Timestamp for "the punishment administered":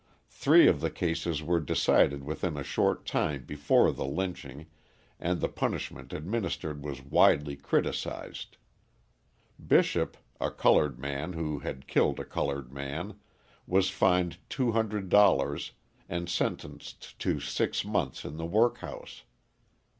5.39-6.83